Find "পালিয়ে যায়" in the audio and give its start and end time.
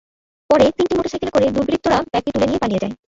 2.63-2.93